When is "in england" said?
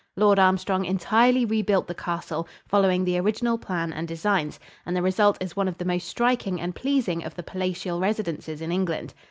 8.61-9.13